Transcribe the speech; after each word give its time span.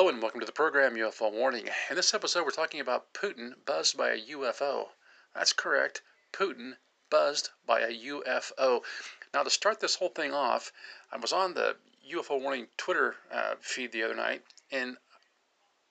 Hello 0.00 0.08
and 0.08 0.22
welcome 0.22 0.40
to 0.40 0.46
the 0.46 0.52
program 0.52 0.94
UFO 0.94 1.30
Warning. 1.30 1.68
In 1.90 1.94
this 1.94 2.14
episode, 2.14 2.44
we're 2.44 2.52
talking 2.52 2.80
about 2.80 3.12
Putin 3.12 3.52
buzzed 3.66 3.98
by 3.98 4.08
a 4.12 4.18
UFO. 4.32 4.86
That's 5.34 5.52
correct, 5.52 6.00
Putin 6.32 6.76
buzzed 7.10 7.50
by 7.66 7.80
a 7.80 7.92
UFO. 7.92 8.80
Now, 9.34 9.42
to 9.42 9.50
start 9.50 9.78
this 9.78 9.96
whole 9.96 10.08
thing 10.08 10.32
off, 10.32 10.72
I 11.12 11.18
was 11.18 11.34
on 11.34 11.52
the 11.52 11.76
UFO 12.14 12.40
Warning 12.40 12.68
Twitter 12.78 13.16
uh, 13.30 13.56
feed 13.60 13.92
the 13.92 14.02
other 14.02 14.14
night, 14.14 14.42
and 14.72 14.96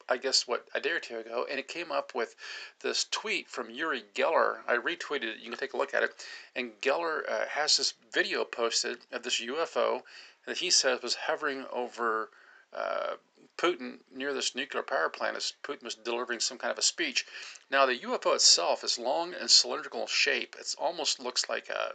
I 0.09 0.17
guess 0.17 0.47
what 0.47 0.67
a 0.73 0.81
day 0.81 0.89
or 0.89 0.99
two 0.99 1.19
ago, 1.19 1.45
and 1.47 1.59
it 1.59 1.67
came 1.67 1.91
up 1.91 2.15
with 2.15 2.33
this 2.79 3.05
tweet 3.11 3.47
from 3.47 3.69
Yuri 3.69 4.05
Geller. 4.15 4.61
I 4.67 4.77
retweeted 4.77 5.35
it. 5.35 5.37
You 5.39 5.51
can 5.51 5.59
take 5.59 5.73
a 5.73 5.77
look 5.77 5.93
at 5.93 6.01
it. 6.01 6.25
And 6.55 6.71
Geller 6.81 7.29
uh, 7.29 7.45
has 7.49 7.77
this 7.77 7.93
video 8.11 8.43
posted 8.43 9.05
of 9.11 9.21
this 9.21 9.39
UFO 9.39 10.01
that 10.47 10.57
he 10.57 10.71
says 10.71 11.03
was 11.03 11.13
hovering 11.13 11.67
over 11.71 12.31
uh, 12.73 13.15
Putin 13.57 13.99
near 14.13 14.33
this 14.33 14.55
nuclear 14.55 14.83
power 14.83 15.09
plant 15.09 15.35
as 15.35 15.53
Putin 15.63 15.83
was 15.83 15.95
delivering 15.95 16.39
some 16.39 16.57
kind 16.57 16.71
of 16.71 16.77
a 16.77 16.81
speech. 16.81 17.25
Now 17.69 17.85
the 17.85 17.99
UFO 17.99 18.35
itself 18.35 18.83
is 18.83 18.97
long 18.97 19.33
and 19.33 19.49
cylindrical 19.51 20.01
in 20.01 20.07
shape. 20.07 20.55
It 20.57 20.73
almost 20.77 21.19
looks 21.19 21.49
like 21.49 21.69
a 21.69 21.93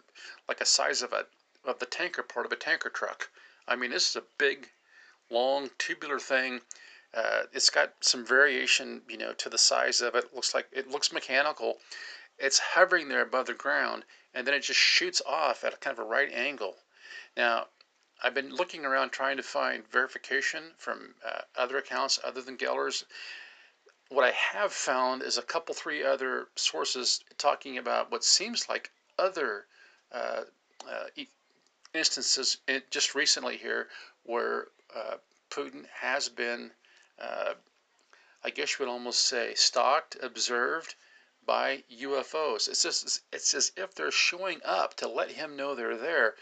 like 0.49 0.61
a 0.61 0.67
size 0.67 1.03
of 1.03 1.13
a 1.13 1.27
of 1.65 1.79
the 1.79 1.87
tanker 1.87 2.23
part 2.23 2.47
of 2.47 2.53
a 2.53 2.57
tanker 2.57 2.91
truck. 2.91 3.31
I 3.67 3.77
mean, 3.77 3.91
this 3.91 4.11
is 4.11 4.17
a 4.17 4.25
big, 4.39 4.69
long 5.31 5.71
tubular 5.79 6.19
thing 6.19 6.61
uh, 7.15 7.45
it's 7.53 7.71
got 7.71 7.93
some 8.01 8.27
variation, 8.27 9.01
you 9.09 9.17
know, 9.17 9.33
to 9.35 9.49
the 9.49 9.59
size 9.59 10.01
of 10.01 10.15
it. 10.17 10.25
it. 10.25 10.35
Looks 10.35 10.55
like 10.55 10.67
it 10.73 10.91
looks 10.91 11.13
mechanical. 11.13 11.79
It's 12.39 12.59
hovering 12.59 13.09
there 13.09 13.23
above 13.23 13.47
the 13.47 13.55
ground, 13.55 14.05
and 14.35 14.47
then 14.47 14.55
it 14.55 14.65
just 14.65 14.81
shoots 14.81 15.23
off 15.25 15.63
at 15.63 15.75
a 15.75 15.77
kind 15.77 15.97
of 15.97 16.05
a 16.05 16.09
right 16.09 16.33
angle. 16.33 16.75
Now, 17.37 17.69
I've 18.23 18.35
been 18.35 18.55
looking 18.55 18.85
around 18.85 19.11
trying 19.11 19.37
to 19.37 19.43
find 19.43 19.87
verification 19.89 20.73
from 20.77 21.15
uh, 21.25 21.43
other 21.57 21.79
accounts 21.79 22.19
other 22.23 22.43
than 22.43 22.57
Geller's. 22.57 23.05
What 24.09 24.25
I 24.25 24.31
have 24.31 24.73
found 24.73 25.23
is 25.23 25.39
a 25.39 25.43
couple, 25.43 25.75
three 25.75 26.05
other 26.05 26.49
sources 26.57 27.25
talking 27.39 27.79
about 27.79 28.11
what 28.11 28.25
seems 28.25 28.69
like 28.69 28.91
other 29.19 29.67
uh, 30.13 30.45
uh 30.89 31.07
instances 31.93 32.59
just 32.91 33.15
recently 33.15 33.57
here 33.57 33.89
where 34.25 34.69
uh, 34.95 35.17
Putin 35.51 35.87
has 35.89 36.29
been 36.29 36.73
uh, 37.19 37.55
I 38.47 38.51
guess 38.51 38.73
you 38.73 38.85
would 38.85 38.93
almost 38.93 39.25
say, 39.25 39.55
stalked, 39.55 40.19
observed 40.23 40.97
by 41.47 41.85
UFOs. 41.91 42.69
It's 42.69 42.83
just 42.83 43.23
it's 43.33 43.55
as 43.55 43.73
if 43.75 43.95
they're 43.95 44.11
showing 44.11 44.61
up 44.65 44.95
to 44.97 45.09
let 45.09 45.31
him 45.31 45.57
know 45.57 45.75
they're 45.75 45.97
there. 45.97 46.35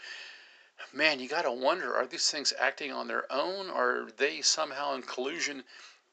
Man, 0.91 1.19
you 1.19 1.29
got 1.29 1.43
to 1.43 1.51
wonder: 1.51 1.95
Are 1.95 2.05
these 2.05 2.29
things 2.29 2.51
acting 2.59 2.91
on 2.91 3.07
their 3.07 3.31
own, 3.31 3.69
or 3.69 4.03
are 4.03 4.11
they 4.11 4.41
somehow 4.41 4.93
in 4.95 5.03
collusion 5.03 5.63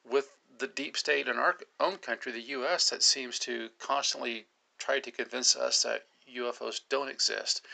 with 0.03 0.31
the 0.57 0.67
deep 0.67 0.95
state 0.95 1.27
in 1.27 1.37
our 1.37 1.57
own 1.79 1.97
country, 1.97 2.31
the 2.31 2.41
U.S., 2.41 2.89
that 2.89 3.03
seems 3.03 3.37
to 3.39 3.69
constantly 3.79 4.47
try 4.77 4.99
to 4.99 5.11
convince 5.11 5.55
us 5.55 5.83
that 5.83 6.07
UFOs 6.33 6.81
don't 6.87 7.09
exist? 7.09 7.65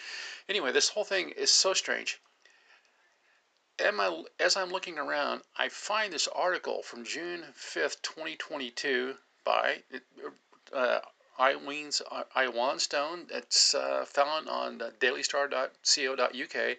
Anyway, 0.50 0.72
this 0.72 0.90
whole 0.90 1.04
thing 1.04 1.30
is 1.30 1.52
so 1.52 1.74
strange 1.74 2.20
as 4.40 4.58
I'm 4.58 4.72
looking 4.72 4.98
around, 4.98 5.44
I 5.56 5.70
find 5.70 6.12
this 6.12 6.28
article 6.28 6.82
from 6.82 7.06
June 7.06 7.54
5th, 7.56 8.02
2022 8.02 9.18
by 9.44 9.84
uh, 10.74 11.00
Iwan's, 11.40 12.02
uh, 12.10 12.78
Stone. 12.80 13.28
It's 13.30 13.76
uh, 13.76 14.06
found 14.06 14.50
on 14.50 14.80
dailystar.co.uk 14.80 16.78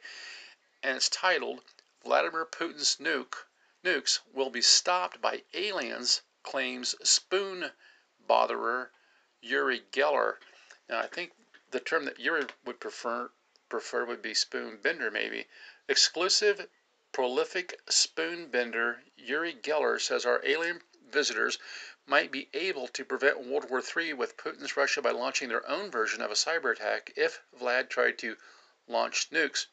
and 0.82 0.96
it's 0.96 1.08
titled 1.08 1.62
Vladimir 2.04 2.44
Putin's 2.44 2.96
nuke 2.96 3.44
nukes 3.84 4.20
will 4.32 4.50
be 4.50 4.60
stopped 4.60 5.20
by 5.20 5.42
aliens, 5.54 6.22
claims 6.42 6.94
spoon 7.02 7.72
botherer 8.28 8.90
Yuri 9.40 9.84
Geller. 9.92 10.38
Now, 10.88 11.00
I 11.00 11.06
think 11.06 11.32
the 11.70 11.80
term 11.80 12.04
that 12.04 12.18
Yuri 12.18 12.46
would 12.64 12.80
prefer 12.80 13.30
prefer 13.68 14.04
would 14.04 14.22
be 14.22 14.34
spoon 14.34 14.78
bender, 14.78 15.10
maybe. 15.10 15.46
Exclusive 15.88 16.68
Prolific 17.10 17.80
spoon-bender 17.88 19.02
Yuri 19.16 19.54
Geller 19.54 19.98
says 19.98 20.26
our 20.26 20.44
alien 20.44 20.82
visitors 21.10 21.58
might 22.08 22.32
be 22.32 22.48
able 22.54 22.88
to 22.88 23.04
prevent 23.04 23.38
World 23.46 23.68
War 23.68 23.82
III 23.82 24.14
with 24.14 24.38
Putin's 24.38 24.78
Russia 24.78 25.02
by 25.02 25.10
launching 25.10 25.50
their 25.50 25.68
own 25.68 25.90
version 25.90 26.22
of 26.22 26.30
a 26.30 26.34
cyber 26.34 26.72
attack 26.72 27.12
if 27.16 27.42
Vlad 27.60 27.90
tried 27.90 28.18
to 28.18 28.36
launch 28.86 29.30
nukes. 29.30 29.66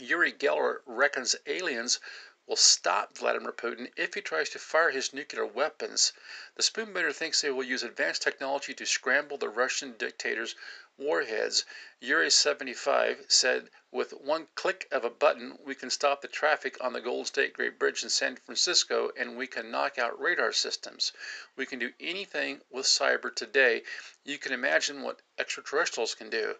Yuri 0.00 0.32
Geller 0.32 0.80
reckons 0.86 1.36
aliens 1.46 2.00
will 2.44 2.56
stop 2.56 3.16
Vladimir 3.16 3.52
Putin 3.52 3.92
if 3.96 4.14
he 4.14 4.20
tries 4.20 4.50
to 4.50 4.58
fire 4.58 4.90
his 4.90 5.12
nuclear 5.12 5.46
weapons. 5.46 6.12
The 6.56 6.62
spoonbender 6.64 7.14
thinks 7.14 7.40
they 7.40 7.52
will 7.52 7.62
use 7.62 7.84
advanced 7.84 8.22
technology 8.22 8.74
to 8.74 8.84
scramble 8.84 9.38
the 9.38 9.48
Russian 9.48 9.96
dictator's 9.96 10.56
warheads. 10.98 11.64
Yuri 12.00 12.30
75 12.30 13.26
said, 13.28 13.70
With 13.92 14.12
one 14.12 14.48
click 14.56 14.88
of 14.90 15.04
a 15.04 15.10
button, 15.10 15.56
we 15.62 15.76
can 15.76 15.88
stop 15.88 16.20
the 16.20 16.26
traffic 16.26 16.76
on 16.80 16.92
the 16.92 17.00
Golden 17.00 17.26
State 17.26 17.52
Great 17.52 17.78
Bridge 17.78 18.02
in 18.02 18.10
San 18.10 18.36
Francisco 18.36 19.12
and 19.16 19.36
we 19.36 19.46
can 19.46 19.70
knock 19.70 19.96
out 19.96 20.20
radar 20.20 20.52
systems. 20.52 21.12
We 21.54 21.64
can 21.64 21.78
do 21.78 21.92
anything 22.00 22.60
with 22.70 22.86
cyber 22.86 23.32
today. 23.32 23.84
You 24.24 24.38
can 24.38 24.52
imagine 24.52 25.02
what 25.02 25.22
extraterrestrials 25.38 26.16
can 26.16 26.28
do. 26.28 26.56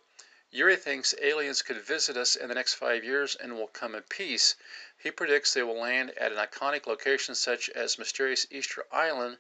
Yuri 0.54 0.76
thinks 0.76 1.14
aliens 1.22 1.62
could 1.62 1.78
visit 1.78 2.14
us 2.14 2.36
in 2.36 2.46
the 2.46 2.54
next 2.54 2.74
five 2.74 3.02
years 3.02 3.34
and 3.36 3.56
will 3.56 3.68
come 3.68 3.94
in 3.94 4.02
peace. 4.02 4.54
He 4.98 5.10
predicts 5.10 5.54
they 5.54 5.62
will 5.62 5.80
land 5.80 6.10
at 6.18 6.30
an 6.30 6.36
iconic 6.36 6.86
location 6.86 7.34
such 7.34 7.70
as 7.70 7.98
mysterious 7.98 8.46
Easter 8.50 8.84
Island 8.92 9.38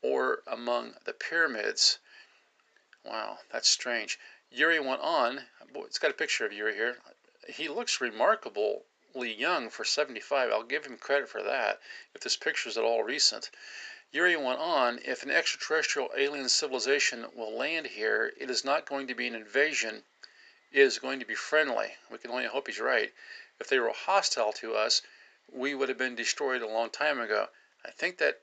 or 0.00 0.42
among 0.46 0.96
the 1.04 1.12
pyramids. 1.12 1.98
Wow, 3.04 3.40
that's 3.52 3.68
strange. 3.68 4.18
Yuri 4.48 4.80
went 4.80 5.02
on. 5.02 5.46
Boy, 5.74 5.84
it's 5.84 5.98
got 5.98 6.10
a 6.10 6.14
picture 6.14 6.46
of 6.46 6.54
Yuri 6.54 6.74
here. 6.74 6.96
He 7.46 7.68
looks 7.68 8.00
remarkably 8.00 8.80
young 9.14 9.68
for 9.68 9.84
75. 9.84 10.50
I'll 10.50 10.62
give 10.62 10.86
him 10.86 10.96
credit 10.96 11.28
for 11.28 11.42
that, 11.42 11.82
if 12.14 12.22
this 12.22 12.38
picture 12.38 12.70
is 12.70 12.78
at 12.78 12.84
all 12.84 13.02
recent. 13.02 13.50
Yuri 14.10 14.36
went 14.36 14.58
on, 14.58 15.00
if 15.04 15.22
an 15.22 15.30
extraterrestrial 15.30 16.10
alien 16.16 16.48
civilization 16.48 17.26
will 17.34 17.54
land 17.54 17.88
here, 17.88 18.32
it 18.38 18.48
is 18.48 18.64
not 18.64 18.86
going 18.86 19.06
to 19.06 19.14
be 19.14 19.26
an 19.26 19.34
invasion. 19.34 20.02
Is 20.72 20.98
going 20.98 21.18
to 21.20 21.26
be 21.26 21.34
friendly. 21.34 21.96
We 22.10 22.18
can 22.18 22.30
only 22.30 22.46
hope 22.46 22.68
he's 22.68 22.78
right. 22.78 23.12
If 23.58 23.68
they 23.68 23.78
were 23.78 23.92
hostile 23.92 24.52
to 24.54 24.74
us, 24.74 25.02
we 25.52 25.74
would 25.74 25.88
have 25.88 25.98
been 25.98 26.14
destroyed 26.14 26.62
a 26.62 26.68
long 26.68 26.90
time 26.90 27.20
ago. 27.20 27.48
I 27.84 27.90
think 27.90 28.18
that 28.18 28.42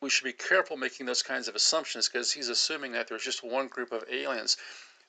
we 0.00 0.10
should 0.10 0.24
be 0.24 0.32
careful 0.32 0.76
making 0.76 1.06
those 1.06 1.22
kinds 1.22 1.48
of 1.48 1.54
assumptions 1.54 2.08
because 2.08 2.32
he's 2.32 2.48
assuming 2.48 2.92
that 2.92 3.08
there's 3.08 3.24
just 3.24 3.42
one 3.42 3.68
group 3.68 3.92
of 3.92 4.04
aliens. 4.08 4.56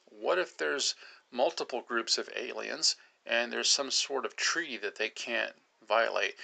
What 0.06 0.40
if 0.40 0.58
there's 0.58 0.96
multiple 1.32 1.82
groups 1.82 2.18
of 2.18 2.30
aliens 2.36 2.96
and 3.26 3.52
there's 3.52 3.70
some 3.70 3.92
sort 3.92 4.26
of 4.26 4.36
treaty 4.36 4.78
that 4.78 4.96
they 4.96 5.10
can't 5.10 5.56
violate? 5.88 6.36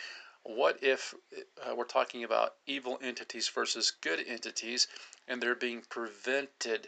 What 0.43 0.83
if 0.83 1.13
uh, 1.61 1.75
we're 1.75 1.85
talking 1.85 2.23
about 2.23 2.55
evil 2.65 2.97
entities 3.01 3.47
versus 3.47 3.91
good 3.91 4.25
entities 4.25 4.87
and 5.27 5.41
they're 5.41 5.55
being 5.55 5.83
prevented 5.89 6.87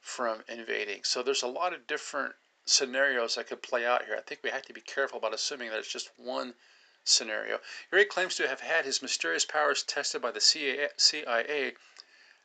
from 0.00 0.42
invading? 0.48 1.04
So 1.04 1.22
there's 1.22 1.42
a 1.42 1.46
lot 1.46 1.72
of 1.72 1.86
different 1.86 2.34
scenarios 2.64 3.34
that 3.34 3.48
could 3.48 3.62
play 3.62 3.86
out 3.86 4.04
here. 4.04 4.16
I 4.16 4.20
think 4.20 4.42
we 4.42 4.50
have 4.50 4.66
to 4.66 4.72
be 4.72 4.80
careful 4.80 5.18
about 5.18 5.34
assuming 5.34 5.70
that 5.70 5.78
it's 5.78 5.92
just 5.92 6.10
one 6.16 6.54
scenario. 7.04 7.58
Yuri 7.90 8.04
claims 8.04 8.36
to 8.36 8.46
have 8.46 8.60
had 8.60 8.84
his 8.84 9.02
mysterious 9.02 9.44
powers 9.44 9.82
tested 9.82 10.20
by 10.22 10.30
the 10.30 10.40
CIA 10.40 11.74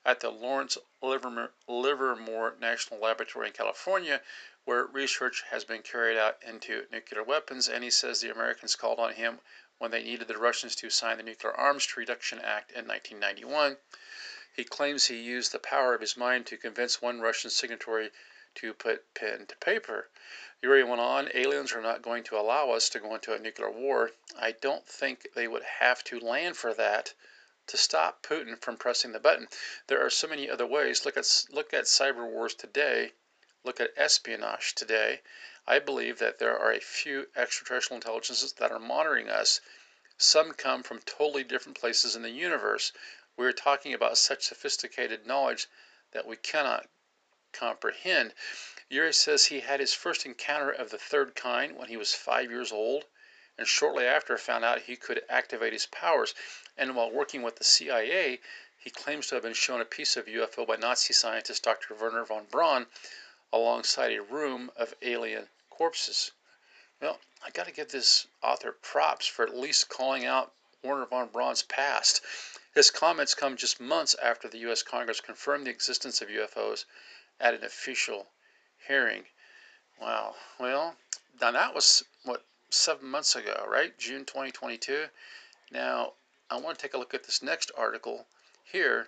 at 0.06 0.20
the 0.20 0.30
Lawrence 0.30 0.78
Livermore 1.02 2.56
National 2.60 3.00
Laboratory 3.00 3.48
in 3.48 3.54
California, 3.54 4.22
where 4.64 4.86
research 4.86 5.44
has 5.52 5.64
been 5.64 5.82
carried 5.82 6.18
out 6.18 6.38
into 6.48 6.86
nuclear 6.92 7.24
weapons. 7.24 7.68
And 7.68 7.84
he 7.84 7.90
says 7.90 8.22
the 8.22 8.32
Americans 8.32 8.76
called 8.76 9.00
on 9.00 9.14
him 9.14 9.40
when 9.78 9.92
they 9.92 10.04
needed 10.04 10.28
the 10.28 10.38
Russians 10.38 10.76
to 10.78 10.90
sign 10.90 11.18
the 11.18 11.24
Nuclear 11.24 11.54
Arms 11.54 11.98
Reduction 11.98 12.40
Act 12.40 12.72
in 12.72 12.88
1991. 12.88 13.78
He 14.56 14.64
claims 14.64 15.06
he 15.06 15.18
used 15.18 15.52
the 15.52 15.60
power 15.60 15.94
of 15.94 16.00
his 16.00 16.16
mind 16.16 16.48
to 16.48 16.58
convince 16.58 17.02
one 17.02 17.20
Russian 17.20 17.50
signatory 17.50 18.12
to 18.56 18.74
put 18.74 19.14
pen 19.14 19.48
to 19.48 19.56
paper. 19.58 20.08
Yuri 20.62 20.82
went 20.82 21.02
on, 21.02 21.30
aliens 21.34 21.74
are 21.74 21.82
not 21.82 22.02
going 22.02 22.24
to 22.24 22.38
allow 22.38 22.72
us 22.72 22.88
to 22.88 23.02
go 23.02 23.14
into 23.14 23.34
a 23.34 23.40
nuclear 23.40 23.70
war. 23.70 24.12
I 24.40 24.54
don't 24.54 24.88
think 24.88 25.28
they 25.36 25.50
would 25.50 25.64
have 25.64 26.06
to 26.06 26.22
land 26.22 26.56
for 26.56 26.74
that 26.74 27.14
to 27.68 27.78
stop 27.78 28.24
Putin 28.24 28.58
from 28.62 28.78
pressing 28.78 29.12
the 29.12 29.20
button. 29.20 29.50
There 29.88 30.02
are 30.02 30.10
so 30.10 30.28
many 30.28 30.50
other 30.50 30.66
ways. 30.66 31.04
Look 31.04 31.18
at 31.18 31.46
look 31.50 31.74
at 31.74 31.84
cyber 31.84 32.26
wars 32.26 32.56
today. 32.56 33.12
Look 33.66 33.82
at 33.82 33.92
espionage 33.98 34.74
today. 34.74 35.22
I 35.68 35.80
believe 35.80 36.20
that 36.20 36.40
there 36.40 36.58
are 36.58 36.72
a 36.72 36.80
few 36.80 37.28
extraterrestrial 37.36 37.98
intelligences 37.98 38.54
that 38.54 38.72
are 38.72 38.80
monitoring 38.80 39.30
us. 39.30 39.60
Some 40.18 40.54
come 40.54 40.82
from 40.82 41.02
totally 41.02 41.44
different 41.44 41.78
places 41.78 42.16
in 42.16 42.22
the 42.22 42.30
universe. 42.30 42.94
We're 43.38 43.52
talking 43.52 43.94
about 43.94 44.18
such 44.18 44.44
sophisticated 44.44 45.28
knowledge 45.28 45.68
that 46.12 46.26
we 46.26 46.38
cannot 46.38 46.88
comprehend. 47.52 48.34
Yuri 48.90 49.14
says 49.14 49.46
he 49.46 49.60
had 49.60 49.80
his 49.80 49.94
first 49.94 50.26
encounter 50.26 50.72
of 50.72 50.90
the 50.90 50.98
third 50.98 51.36
kind 51.36 51.76
when 51.76 51.90
he 51.90 51.98
was 51.98 52.14
five 52.14 52.50
years 52.50 52.72
old. 52.72 53.06
and 53.58 53.68
shortly 53.68 54.06
after 54.06 54.38
found 54.38 54.66
out 54.66 54.82
he 54.82 54.96
could 54.96 55.24
activate 55.30 55.74
his 55.74 55.86
powers. 55.86 56.34
And 56.78 56.96
while 56.96 57.10
working 57.10 57.42
with 57.42 57.56
the 57.56 57.64
CIA, 57.64 58.42
he 58.78 58.90
claims 58.90 59.28
to 59.28 59.36
have 59.36 59.44
been 59.44 59.54
shown 59.54 59.82
a 59.82 59.86
piece 59.86 60.16
of 60.18 60.28
UFO 60.28 60.68
by 60.68 60.76
Nazi 60.76 61.14
scientist 61.14 61.64
Dr. 61.64 61.96
Werner 61.96 62.26
von 62.26 62.46
Braun 62.46 62.88
alongside 63.52 64.12
a 64.12 64.22
room 64.22 64.72
of 64.76 64.94
alien 65.02 65.50
corpses. 65.70 66.32
Well, 67.02 67.20
I 67.44 67.50
got 67.50 67.66
to 67.66 67.72
give 67.72 67.90
this 67.90 68.28
author 68.44 68.72
props 68.72 69.26
for 69.26 69.44
at 69.44 69.56
least 69.56 69.90
calling 69.90 70.26
out 70.26 70.54
Werner 70.84 71.06
von 71.06 71.30
Braun's 71.30 71.64
past. 71.64 72.22
His 72.76 72.92
comments 72.92 73.34
come 73.34 73.56
just 73.56 73.80
months 73.80 74.16
after 74.22 74.50
the 74.50 74.58
U.S. 74.60 74.84
Congress 74.84 75.22
confirmed 75.22 75.66
the 75.66 75.72
existence 75.72 76.22
of 76.22 76.28
UFOs 76.28 76.84
at 77.40 77.54
an 77.54 77.64
official 77.64 78.28
hearing. 78.86 79.24
Wow. 80.02 80.36
Well, 80.60 80.98
now 81.40 81.52
that 81.52 81.74
was, 81.74 82.04
what, 82.26 82.44
seven 82.70 83.08
months 83.08 83.34
ago, 83.34 83.66
right? 83.66 83.98
June 83.98 84.26
2022. 84.26 85.06
Now, 85.72 86.16
I 86.50 86.58
want 86.58 86.78
to 86.78 86.82
take 86.82 86.94
a 86.94 86.98
look 86.98 87.14
at 87.14 87.24
this 87.24 87.42
next 87.42 87.72
article 87.78 88.28
here. 88.66 89.08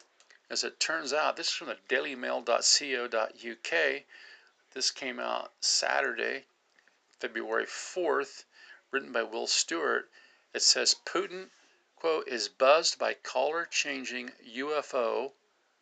As 0.50 0.64
it 0.64 0.80
turns 0.80 1.12
out, 1.12 1.36
this 1.36 1.48
is 1.48 1.54
from 1.54 1.68
the 1.68 1.78
dailymail.co.uk. 1.90 4.04
This 4.74 4.92
came 4.92 5.20
out 5.20 5.52
Saturday, 5.60 6.46
February 7.20 7.66
4th, 7.66 8.46
written 8.92 9.12
by 9.12 9.24
Will 9.24 9.46
Stewart. 9.46 10.10
It 10.54 10.62
says 10.62 10.96
Putin, 11.06 11.50
quote, 11.98 12.28
is 12.28 12.48
buzzed 12.48 12.98
by 12.98 13.14
color 13.14 13.66
changing 13.66 14.32
UFO 14.56 15.34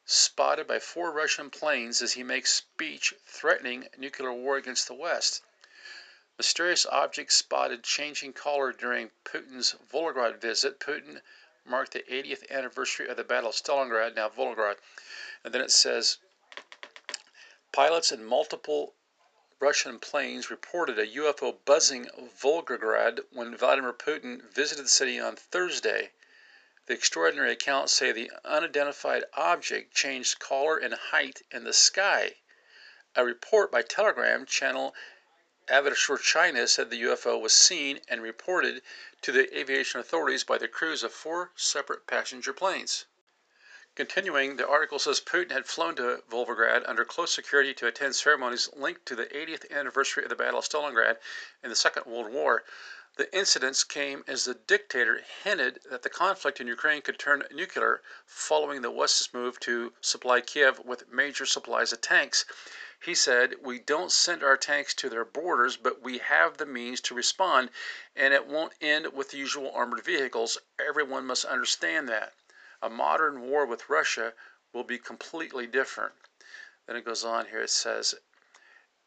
spotted 0.05 0.67
by 0.67 0.79
four 0.79 1.11
Russian 1.11 1.49
planes 1.49 2.01
as 2.01 2.13
he 2.13 2.23
makes 2.23 2.53
speech 2.53 3.13
threatening 3.25 3.87
nuclear 3.97 4.33
war 4.33 4.57
against 4.57 4.87
the 4.87 4.93
West. 4.93 5.43
Mysterious 6.37 6.85
object 6.85 7.31
spotted 7.31 7.83
changing 7.83 8.33
color 8.33 8.71
during 8.71 9.11
Putin's 9.23 9.75
Volgograd 9.91 10.41
visit. 10.41 10.79
Putin 10.79 11.21
marked 11.63 11.93
the 11.93 12.03
80th 12.03 12.49
anniversary 12.51 13.07
of 13.07 13.17
the 13.17 13.23
Battle 13.23 13.49
of 13.49 13.55
Stalingrad, 13.55 14.15
now 14.15 14.29
Volgograd. 14.29 14.77
And 15.43 15.53
then 15.53 15.61
it 15.61 15.71
says 15.71 16.17
pilots 17.71 18.11
in 18.11 18.25
multiple 18.25 18.94
Russian 19.61 19.99
planes 19.99 20.49
reported 20.51 20.99
a 20.99 21.07
UFO 21.07 21.63
buzzing 21.63 22.09
Volgograd 22.09 23.23
when 23.31 23.55
Vladimir 23.55 23.93
Putin 23.93 24.41
visited 24.51 24.83
the 24.83 24.89
city 24.89 25.17
on 25.17 25.37
Thursday. 25.37 26.11
The 26.87 26.93
extraordinary 26.93 27.53
accounts 27.53 27.93
say 27.93 28.11
the 28.11 28.29
unidentified 28.43 29.23
object 29.31 29.95
changed 29.95 30.39
color 30.39 30.77
and 30.77 30.93
height 30.93 31.43
in 31.51 31.63
the 31.63 31.71
sky. 31.71 32.35
A 33.15 33.23
report 33.23 33.71
by 33.71 33.81
Telegram 33.81 34.45
channel 34.45 34.93
China 35.69 36.67
said 36.67 36.89
the 36.89 37.03
UFO 37.03 37.39
was 37.39 37.53
seen 37.53 38.01
and 38.09 38.21
reported 38.21 38.81
to 39.21 39.31
the 39.31 39.57
aviation 39.57 40.01
authorities 40.01 40.43
by 40.43 40.57
the 40.57 40.67
crews 40.67 41.01
of 41.01 41.13
four 41.13 41.53
separate 41.55 42.07
passenger 42.07 42.51
planes. 42.51 43.05
Continuing, 43.95 44.57
the 44.57 44.67
article 44.67 44.99
says 44.99 45.21
Putin 45.21 45.51
had 45.51 45.67
flown 45.67 45.95
to 45.95 46.21
Volgograd 46.29 46.83
under 46.85 47.05
close 47.05 47.33
security 47.33 47.73
to 47.75 47.87
attend 47.87 48.13
ceremonies 48.13 48.69
linked 48.73 49.05
to 49.05 49.15
the 49.15 49.27
80th 49.27 49.71
anniversary 49.71 50.23
of 50.23 50.29
the 50.29 50.35
Battle 50.35 50.59
of 50.59 50.65
Stalingrad 50.65 51.17
in 51.63 51.69
the 51.69 51.77
Second 51.77 52.05
World 52.05 52.29
War. 52.33 52.65
The 53.15 53.33
incidents 53.33 53.85
came 53.85 54.25
as 54.27 54.43
the 54.43 54.55
dictator 54.55 55.23
hinted 55.45 55.79
that 55.85 56.01
the 56.01 56.09
conflict 56.09 56.59
in 56.59 56.67
Ukraine 56.67 57.03
could 57.03 57.17
turn 57.17 57.47
nuclear 57.51 58.01
following 58.25 58.81
the 58.81 58.91
West's 58.91 59.33
move 59.33 59.61
to 59.61 59.93
supply 60.01 60.41
Kiev 60.41 60.79
with 60.79 61.07
major 61.07 61.45
supplies 61.45 61.93
of 61.93 62.01
tanks. 62.01 62.43
He 63.01 63.15
said, 63.15 63.55
We 63.61 63.79
don't 63.79 64.11
send 64.11 64.43
our 64.43 64.57
tanks 64.57 64.93
to 64.95 65.07
their 65.07 65.23
borders, 65.23 65.77
but 65.77 66.01
we 66.01 66.17
have 66.17 66.57
the 66.57 66.65
means 66.65 66.99
to 66.99 67.15
respond, 67.15 67.69
and 68.13 68.33
it 68.33 68.45
won't 68.45 68.73
end 68.81 69.13
with 69.13 69.29
the 69.29 69.37
usual 69.37 69.71
armored 69.73 70.03
vehicles. 70.03 70.57
Everyone 70.77 71.25
must 71.25 71.45
understand 71.45 72.09
that. 72.09 72.33
A 72.81 72.89
modern 72.89 73.41
war 73.41 73.65
with 73.65 73.89
Russia 73.89 74.33
will 74.73 74.83
be 74.83 74.97
completely 74.99 75.67
different. 75.67 76.13
Then 76.85 76.95
it 76.95 77.05
goes 77.05 77.23
on 77.23 77.47
here, 77.47 77.61
it 77.61 77.69
says, 77.69 78.15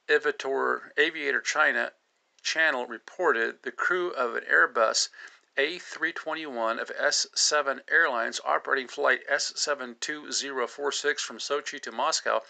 Aviator, 0.09 0.93
Aviatorshchina 0.97 1.93
Channel 2.43 2.87
reported 2.87 3.63
the 3.63 3.73
crew 3.73 4.11
of 4.13 4.37
an 4.37 4.45
Airbus 4.45 5.11
A321 5.59 6.81
of 6.81 6.89
S7 6.89 7.83
Airlines 7.91 8.41
operating 8.45 8.89
flight 8.89 9.27
S72046 9.29 11.21
from 11.21 11.39
Sochi 11.39 11.81
to 11.83 11.93
Moscow 11.93 12.43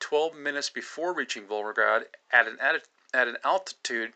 12 0.00 0.34
minutes 0.34 0.68
before 0.68 1.14
reaching 1.14 1.46
Volgograd 1.46 2.08
at 2.30 2.46
an, 2.48 2.58
at 2.60 3.28
an 3.28 3.38
altitude 3.44 4.12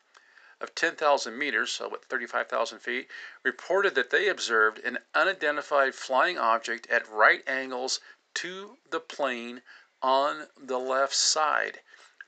of 0.62 0.74
10,000 0.76 1.36
meters, 1.36 1.72
so 1.72 1.88
what, 1.88 2.04
35,000 2.04 2.78
feet, 2.78 3.10
reported 3.42 3.94
that 3.96 4.10
they 4.10 4.28
observed 4.28 4.78
an 4.78 4.98
unidentified 5.12 5.94
flying 5.94 6.38
object 6.38 6.86
at 6.88 7.08
right 7.08 7.42
angles 7.48 8.00
to 8.34 8.78
the 8.88 9.00
plane 9.00 9.62
on 10.00 10.46
the 10.56 10.78
left 10.78 11.14
side. 11.14 11.80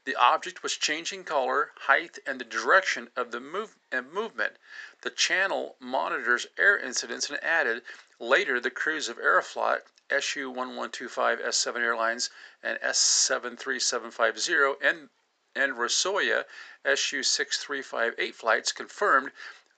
The 0.04 0.16
object 0.16 0.62
was 0.62 0.76
changing 0.76 1.24
color, 1.24 1.72
height, 1.76 2.18
and 2.26 2.38
the 2.38 2.44
direction 2.44 3.10
of 3.16 3.30
the 3.30 3.40
move 3.40 3.76
and 3.90 4.12
movement. 4.12 4.58
The 5.00 5.10
channel 5.10 5.76
monitors 5.80 6.46
air 6.58 6.76
incidents 6.76 7.30
and 7.30 7.42
added, 7.42 7.82
later 8.18 8.60
the 8.60 8.70
crews 8.70 9.08
of 9.08 9.16
Aeroflot 9.18 9.82
SU-1125 10.10 11.40
S7 11.40 11.76
Airlines 11.78 12.28
and 12.62 12.78
S73750 12.80 14.76
and 14.82 15.08
and 15.54 15.74
Rossiya 15.74 16.44
SU-6358 16.84 18.34
flights 18.34 18.72
confirmed 18.72 19.30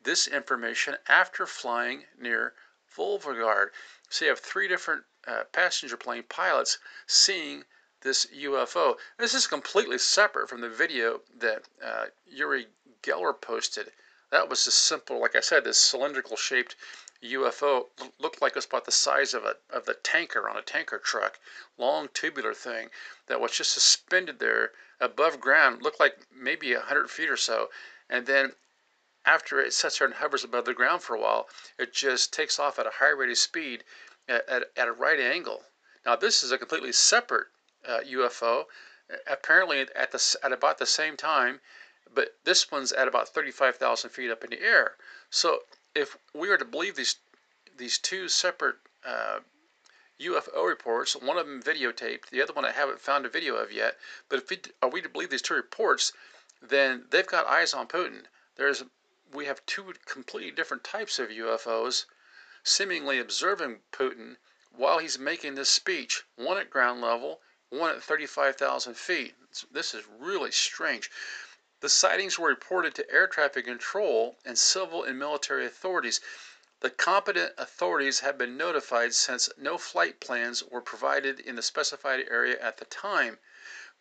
this 0.02 0.26
information 0.26 0.96
after 1.08 1.46
flying 1.46 2.04
near 2.18 2.54
Volgograd. 2.96 3.68
So 4.08 4.24
you 4.24 4.30
have 4.30 4.40
three 4.40 4.68
different 4.68 5.04
uh, 5.26 5.44
passenger 5.52 5.96
plane 5.96 6.24
pilots 6.28 6.78
seeing 7.06 7.64
this 8.02 8.26
UFO. 8.26 8.96
This 9.18 9.34
is 9.34 9.46
completely 9.46 9.98
separate 9.98 10.48
from 10.48 10.60
the 10.60 10.68
video 10.68 11.20
that 11.38 11.62
uh, 11.84 12.06
Uri 12.26 12.68
Geller 13.02 13.38
posted. 13.38 13.90
That 14.30 14.48
was 14.48 14.64
just 14.64 14.78
simple, 14.78 15.20
like 15.20 15.36
I 15.36 15.40
said, 15.40 15.64
this 15.64 15.78
cylindrical 15.78 16.36
shaped 16.36 16.76
UFO 17.22 17.86
looked 18.18 18.42
like 18.42 18.52
it 18.52 18.56
was 18.56 18.66
about 18.66 18.84
the 18.84 18.92
size 18.92 19.32
of 19.32 19.44
a 19.44 19.56
of 19.70 19.86
the 19.86 19.94
tanker 19.94 20.48
on 20.48 20.56
a 20.56 20.62
tanker 20.62 20.98
truck, 20.98 21.38
long 21.78 22.08
tubular 22.12 22.52
thing 22.52 22.90
that 23.26 23.40
was 23.40 23.52
just 23.52 23.72
suspended 23.72 24.38
there 24.38 24.72
above 25.00 25.40
ground, 25.40 25.82
looked 25.82 25.98
like 25.98 26.26
maybe 26.34 26.72
a 26.72 26.80
hundred 26.80 27.10
feet 27.10 27.30
or 27.30 27.36
so, 27.36 27.70
and 28.10 28.26
then 28.26 28.54
after 29.24 29.60
it 29.60 29.72
sits 29.72 29.98
there 29.98 30.06
and 30.06 30.16
hovers 30.16 30.44
above 30.44 30.66
the 30.66 30.74
ground 30.74 31.02
for 31.02 31.16
a 31.16 31.20
while, 31.20 31.48
it 31.78 31.92
just 31.92 32.32
takes 32.32 32.58
off 32.58 32.78
at 32.78 32.86
a 32.86 32.96
high 32.98 33.08
rate 33.08 33.30
of 33.30 33.38
speed 33.38 33.82
at, 34.28 34.48
at, 34.48 34.70
at 34.76 34.88
a 34.88 34.92
right 34.92 35.18
angle. 35.18 35.64
Now 36.04 36.16
this 36.16 36.42
is 36.42 36.52
a 36.52 36.58
completely 36.58 36.92
separate 36.92 37.48
uh, 37.86 38.00
UFO, 38.00 38.66
apparently 39.26 39.80
at 39.80 40.12
the 40.12 40.36
at 40.42 40.52
about 40.52 40.78
the 40.78 40.86
same 40.86 41.16
time, 41.16 41.60
but 42.12 42.36
this 42.44 42.70
one's 42.70 42.92
at 42.92 43.08
about 43.08 43.28
35,000 43.28 44.10
feet 44.10 44.30
up 44.30 44.44
in 44.44 44.50
the 44.50 44.62
air. 44.62 44.96
So 45.30 45.62
if 45.96 46.18
we 46.34 46.50
are 46.50 46.58
to 46.58 46.64
believe 46.64 46.94
these 46.94 47.16
these 47.76 47.98
two 47.98 48.28
separate 48.28 48.76
uh, 49.04 49.40
UFO 50.20 50.66
reports, 50.66 51.16
one 51.16 51.38
of 51.38 51.46
them 51.46 51.62
videotaped, 51.62 52.26
the 52.30 52.42
other 52.42 52.52
one 52.52 52.64
I 52.64 52.72
haven't 52.72 53.00
found 53.00 53.26
a 53.26 53.30
video 53.30 53.56
of 53.56 53.72
yet. 53.72 53.98
But 54.28 54.40
if 54.40 54.50
we, 54.50 54.60
are 54.82 54.88
we 54.88 55.02
to 55.02 55.08
believe 55.08 55.30
these 55.30 55.42
two 55.42 55.54
reports, 55.54 56.12
then 56.62 57.06
they've 57.10 57.26
got 57.26 57.46
eyes 57.46 57.74
on 57.74 57.88
Putin. 57.88 58.26
There's 58.56 58.84
we 59.32 59.46
have 59.46 59.64
two 59.66 59.94
completely 60.04 60.52
different 60.52 60.84
types 60.84 61.18
of 61.18 61.30
UFOs 61.30 62.04
seemingly 62.62 63.18
observing 63.18 63.80
Putin 63.92 64.36
while 64.70 64.98
he's 64.98 65.18
making 65.18 65.54
this 65.54 65.70
speech, 65.70 66.24
one 66.36 66.58
at 66.58 66.70
ground 66.70 67.00
level 67.00 67.40
one 67.70 67.90
at 67.90 68.02
35,000 68.02 68.96
feet. 68.96 69.34
This 69.72 69.92
is 69.92 70.04
really 70.20 70.52
strange. 70.52 71.10
The 71.80 71.90
sightings 71.90 72.38
were 72.38 72.48
reported 72.48 72.94
to 72.94 73.10
air 73.10 73.26
traffic 73.26 73.66
control 73.66 74.38
and 74.46 74.58
civil 74.58 75.04
and 75.04 75.18
military 75.18 75.66
authorities. 75.66 76.22
The 76.80 76.88
competent 76.88 77.52
authorities 77.58 78.20
have 78.20 78.38
been 78.38 78.56
notified 78.56 79.12
since 79.14 79.50
no 79.58 79.76
flight 79.76 80.18
plans 80.18 80.62
were 80.64 80.80
provided 80.80 81.38
in 81.38 81.54
the 81.54 81.60
specified 81.60 82.26
area 82.30 82.58
at 82.60 82.78
the 82.78 82.86
time. 82.86 83.40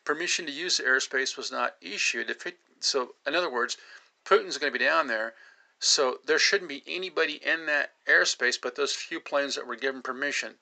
Permission 0.06 0.46
to 0.46 0.54
use 0.54 0.78
the 0.78 0.84
airspace 0.84 1.36
was 1.36 1.52
not 1.52 1.76
issued. 1.82 2.30
It, 2.30 2.60
so, 2.80 3.16
in 3.28 3.36
other 3.36 3.50
words, 3.50 3.76
Putin's 4.24 4.58
going 4.58 4.72
to 4.72 4.80
be 4.80 4.86
down 4.86 5.08
there, 5.08 5.36
so 5.78 6.22
there 6.24 6.40
shouldn't 6.40 6.70
be 6.70 6.84
anybody 6.88 7.44
in 7.46 7.66
that 7.66 7.96
airspace 8.06 8.58
but 8.62 8.76
those 8.76 8.96
few 8.96 9.20
planes 9.20 9.56
that 9.56 9.68
were 9.68 9.76
given 9.76 10.02
permission. 10.02 10.60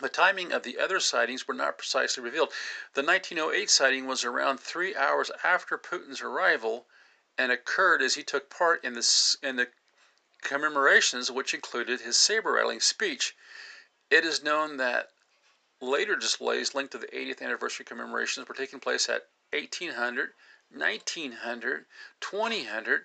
The 0.00 0.08
timing 0.08 0.52
of 0.52 0.62
the 0.62 0.78
other 0.78 1.00
sightings 1.00 1.48
were 1.48 1.54
not 1.54 1.76
precisely 1.76 2.22
revealed. 2.22 2.52
The 2.94 3.02
1908 3.02 3.68
sighting 3.68 4.06
was 4.06 4.24
around 4.24 4.58
three 4.60 4.94
hours 4.94 5.30
after 5.42 5.76
Putin's 5.76 6.20
arrival 6.20 6.86
and 7.36 7.50
occurred 7.50 8.00
as 8.00 8.14
he 8.14 8.22
took 8.22 8.48
part 8.48 8.84
in 8.84 8.94
the, 8.94 9.36
in 9.42 9.56
the 9.56 9.68
commemorations, 10.40 11.32
which 11.32 11.52
included 11.52 12.00
his 12.00 12.16
saber 12.16 12.52
rattling 12.52 12.78
speech. 12.78 13.34
It 14.08 14.24
is 14.24 14.40
known 14.42 14.76
that 14.76 15.10
later 15.80 16.14
displays 16.14 16.76
linked 16.76 16.92
to 16.92 16.98
the 16.98 17.08
80th 17.08 17.42
anniversary 17.42 17.84
commemorations 17.84 18.48
were 18.48 18.54
taking 18.54 18.78
place 18.78 19.08
at 19.08 19.28
1800, 19.52 20.32
1900, 20.70 21.86
2000, 22.20 23.04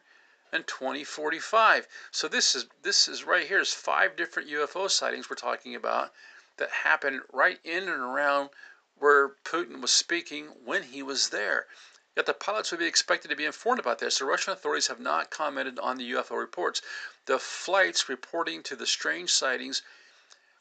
and 0.52 0.68
2045. 0.68 1.88
So 2.12 2.28
this 2.28 2.56
is 2.56 2.68
this 2.84 3.08
is 3.08 3.24
right 3.24 3.48
here 3.48 3.60
is 3.60 3.74
five 3.74 4.16
different 4.16 4.50
UFO 4.50 4.90
sightings 4.90 5.28
we're 5.28 5.36
talking 5.36 5.74
about 5.74 6.14
that 6.58 6.70
happened 6.84 7.22
right 7.32 7.60
in 7.64 7.90
and 7.90 8.02
around 8.02 8.50
where 8.96 9.30
Putin 9.44 9.82
was 9.82 9.92
speaking 9.92 10.46
when 10.64 10.84
he 10.84 11.02
was 11.02 11.30
there. 11.30 11.68
Yet 12.16 12.28
the 12.28 12.34
pilots 12.34 12.70
would 12.70 12.80
be 12.80 12.86
expected 12.86 13.30
to 13.30 13.36
be 13.36 13.46
informed 13.46 13.80
about 13.80 13.98
this. 13.98 14.20
The 14.20 14.26
Russian 14.26 14.54
authorities 14.54 14.88
have 14.88 15.00
not 15.00 15.32
commented 15.32 15.80
on 15.80 15.98
the 15.98 16.12
UFO 16.12 16.38
reports. 16.38 16.82
The 17.26 17.40
flights 17.40 18.08
reporting 18.08 18.62
to 18.64 18.76
the 18.76 18.86
strange 18.86 19.32
sightings 19.32 19.82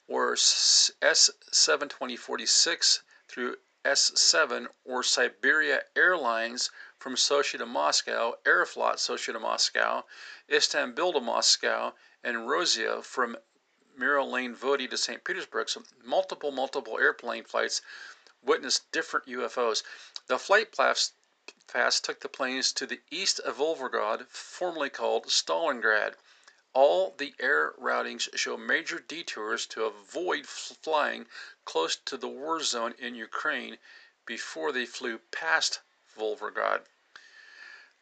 were 0.08 0.34
S7 0.34 1.90
2046 1.90 3.02
through 3.28 3.56
S7 3.84 4.68
or 4.84 5.02
Siberia 5.02 5.82
Airlines 5.94 6.70
from 6.98 7.16
Sochi 7.16 7.58
to 7.58 7.66
Moscow, 7.66 8.38
Aeroflot 8.44 8.96
Sochi 8.96 9.32
to 9.32 9.40
Moscow, 9.40 10.06
Istanbul 10.48 11.12
to 11.12 11.20
Moscow, 11.20 11.94
and 12.24 12.48
Rossiya 12.48 13.04
from 13.04 13.36
Lane 13.98 14.54
Vody 14.54 14.88
to 14.88 14.96
St. 14.96 15.22
Petersburg. 15.22 15.68
So 15.68 15.82
multiple, 16.04 16.50
multiple 16.50 16.98
airplane 16.98 17.44
flights 17.44 17.82
witnessed 18.42 18.90
different 18.90 19.26
UFOs. 19.26 19.82
The 20.26 20.38
flight 20.38 20.72
paths 20.72 22.00
took 22.00 22.20
the 22.20 22.28
planes 22.28 22.72
to 22.72 22.86
the 22.86 23.00
east 23.10 23.38
of 23.40 23.56
Volgograd, 23.56 24.28
formerly 24.28 24.90
called 24.90 25.26
Stalingrad. 25.26 26.14
All 26.72 27.14
the 27.18 27.34
air 27.38 27.74
routings 27.78 28.28
show 28.34 28.56
major 28.56 28.98
detours 28.98 29.66
to 29.66 29.84
avoid 29.84 30.46
flying 30.46 31.26
close 31.64 31.96
to 31.96 32.16
the 32.16 32.28
war 32.28 32.62
zone 32.62 32.94
in 32.98 33.14
Ukraine 33.14 33.78
before 34.24 34.72
they 34.72 34.86
flew 34.86 35.18
past 35.30 35.80
Volgograd. 36.16 36.86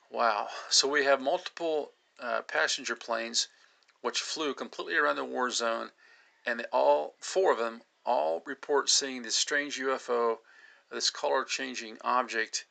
Wow. 0.09 0.49
So 0.69 0.89
we 0.89 1.05
have 1.05 1.21
multiple 1.21 1.93
uh, 2.19 2.43
passenger 2.43 2.97
planes 2.97 3.49
which 4.00 4.21
flew 4.21 4.54
completely 4.54 4.97
around 4.97 5.16
the 5.16 5.25
war 5.25 5.50
zone, 5.50 5.92
and 6.47 6.66
all 6.73 7.14
four 7.19 7.52
of 7.52 7.59
them 7.59 7.83
all 8.04 8.42
report 8.47 8.88
seeing 8.88 9.23
this 9.23 9.37
strange 9.37 9.78
UFO, 9.78 10.38
this 10.90 11.11
color 11.11 11.45
changing 11.45 11.99
object 12.02 12.64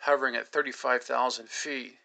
hovering 0.00 0.34
at 0.34 0.48
35,000 0.48 1.48
feet, 1.48 1.98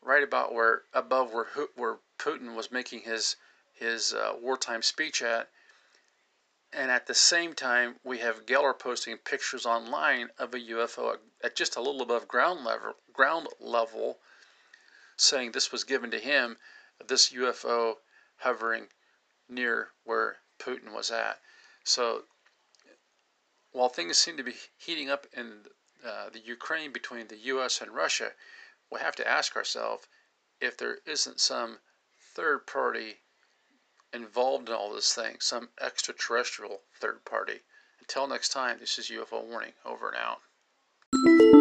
right 0.00 0.22
about 0.22 0.54
where 0.54 0.84
above 0.94 1.32
where 1.32 1.46
where 1.74 1.98
Putin 2.18 2.54
was 2.54 2.70
making 2.70 3.00
his 3.02 3.36
his 3.74 4.14
uh, 4.14 4.32
wartime 4.40 4.82
speech 4.82 5.20
at. 5.20 5.50
And 6.72 6.90
at 6.90 7.06
the 7.06 7.14
same 7.14 7.54
time, 7.54 8.00
we 8.02 8.18
have 8.18 8.46
Geller 8.46 8.76
posting 8.76 9.16
pictures 9.18 9.66
online 9.66 10.30
of 10.38 10.54
a 10.54 10.58
UFO 10.58 11.18
at 11.42 11.54
just 11.54 11.76
a 11.76 11.80
little 11.80 12.02
above 12.02 12.26
ground 12.26 12.64
level, 12.64 12.94
ground 13.12 13.48
level, 13.60 14.18
saying 15.16 15.52
this 15.52 15.70
was 15.70 15.84
given 15.84 16.10
to 16.10 16.18
him, 16.18 16.56
this 17.06 17.30
UFO 17.32 17.94
hovering 18.36 18.88
near 19.48 19.88
where 20.04 20.36
Putin 20.58 20.92
was 20.92 21.10
at. 21.10 21.40
So 21.84 22.24
while 23.72 23.88
things 23.88 24.18
seem 24.18 24.36
to 24.36 24.42
be 24.42 24.54
heating 24.76 25.10
up 25.10 25.26
in 25.32 25.64
uh, 26.04 26.30
the 26.30 26.40
Ukraine 26.40 26.92
between 26.92 27.28
the 27.28 27.38
U.S. 27.38 27.80
and 27.80 27.90
Russia, 27.90 28.32
we 28.90 29.00
have 29.00 29.16
to 29.16 29.28
ask 29.28 29.56
ourselves 29.56 30.06
if 30.60 30.76
there 30.76 30.98
isn't 31.06 31.40
some 31.40 31.78
third 32.34 32.66
party 32.66 33.16
involved 34.12 34.68
in 34.68 34.74
all 34.74 34.92
this 34.92 35.12
thing, 35.12 35.36
some 35.40 35.68
extraterrestrial 35.80 36.80
third 37.00 37.24
party. 37.24 37.60
Until 38.00 38.26
next 38.26 38.50
time, 38.50 38.78
this 38.78 38.98
is 38.98 39.10
UFO 39.10 39.44
Warning, 39.44 39.72
over 39.84 40.08
and 40.08 40.16
out. 40.16 41.53